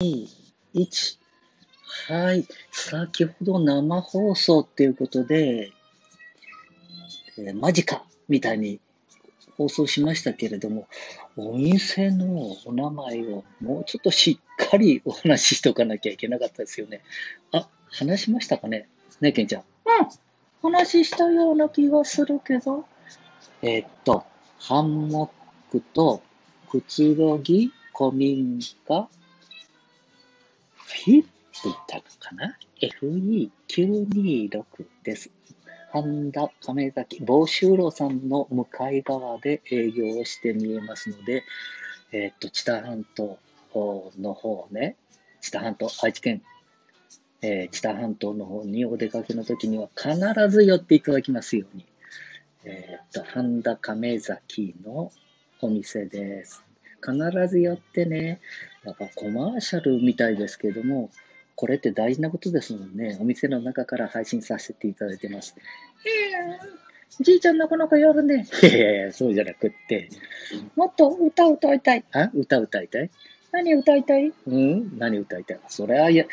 [0.00, 1.18] 1。
[2.08, 2.46] はい。
[2.70, 5.72] 先ほど生放送っていうことで、
[7.36, 8.80] えー、マジかみたいに
[9.56, 10.86] 放送しましたけれども、
[11.36, 17.02] お店のお名前をもうちょっとしっかりお話ししておかなきゃいけなかったですよね。
[17.52, 18.88] あ、話しましたかね？
[19.20, 19.62] ねけんちゃん。
[19.62, 20.72] うん。
[20.72, 22.84] 話したような気がするけど。
[23.62, 24.24] えー、っと、
[24.60, 25.32] ハンモ
[25.68, 26.22] ックと
[26.70, 29.08] くつろぎ、古民家、
[30.88, 31.22] フィッ
[31.62, 34.64] プったかな ?FE926
[35.04, 35.30] です。
[35.92, 41.44] 半田亀崎、房州路さんの向かい側で営業をして見えますので、
[42.12, 43.38] えー、っと、知多半島
[44.18, 44.96] の方ね、
[45.42, 46.40] 知多半島、愛知県、
[47.42, 50.16] えー、知多半島の方にお出かけの時には必
[50.48, 51.84] ず寄っていただきますように。
[52.64, 55.12] えー、っと、半田亀崎の
[55.60, 56.64] お店です。
[57.04, 58.40] 必ず寄ってね、
[58.84, 61.10] なんかコマーシャルみたいですけども、
[61.54, 63.16] これって大事なことですもんね。
[63.20, 65.56] お店の中から配信させていただいてます。
[66.04, 68.46] えー、じいちゃんなかなかやるね。
[68.62, 70.08] いやいや、そうじゃなくって。
[70.76, 72.04] もっと歌歌いたい。
[72.12, 73.10] あ歌歌いたい？
[73.50, 74.32] 何歌いたい？
[74.46, 75.60] うん何歌いたい？
[75.68, 76.26] それは、いや、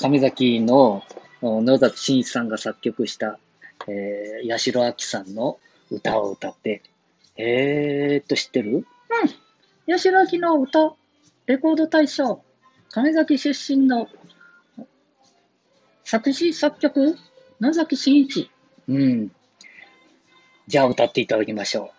[0.00, 1.02] 亀崎の
[1.42, 3.38] 野崎真一さんが作曲した、
[3.88, 5.58] えー、八代亜紀さんの
[5.90, 6.82] 歌を歌って、
[7.36, 8.86] えーっと、知ってる？
[9.84, 10.94] 八代亜紀の歌、
[11.46, 12.44] レコード大賞、
[12.90, 14.08] 亀崎出身の
[16.04, 17.16] 作詞作曲、
[17.60, 18.48] 野崎真一。
[18.86, 19.32] うん。
[20.68, 21.90] じゃあ歌っていただきましょ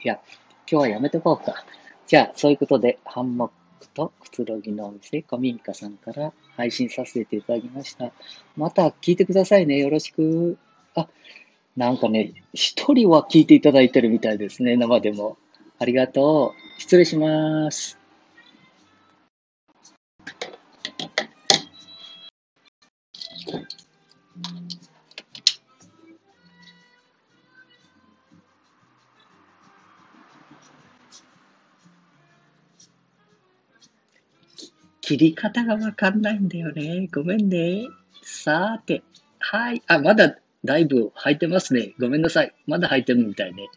[0.00, 0.02] う。
[0.02, 0.20] いや、
[0.68, 1.64] 今日はやめてこうか。
[2.08, 3.50] じゃあ、そういうことで、ハンモッ
[3.80, 8.10] クとくつろぎのお店、コミンカさんから配信させていただきました。
[8.56, 9.78] また聞いてくださいね。
[9.78, 10.58] よろしく。
[10.96, 11.06] あ、
[11.76, 14.76] なんかね、一人は聞いていただいてるみたいですね。
[14.76, 15.36] 生でも。
[15.78, 16.80] ありがとう。
[16.80, 17.98] 失礼します。
[35.00, 37.08] 切り方がわかんないんだよね。
[37.10, 37.88] ごめんね。
[38.22, 39.02] さーて。
[39.38, 39.82] はい。
[39.86, 40.36] あ、まだ
[40.66, 41.94] だいぶ入ってますね。
[41.98, 42.52] ごめんなさい。
[42.66, 43.70] まだ入ってるみたいね。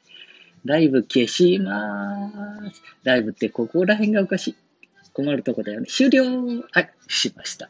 [0.66, 2.82] ライブ消しまーす。
[3.04, 4.56] ライブってここら辺がおかしい。
[5.14, 5.88] 困るとこだよね。
[5.88, 6.24] 終了
[6.72, 7.70] はい、しました。